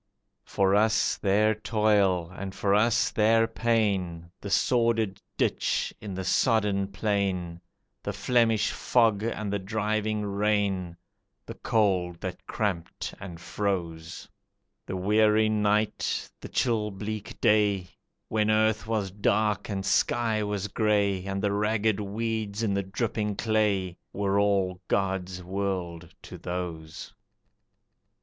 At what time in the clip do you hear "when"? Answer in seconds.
18.27-18.49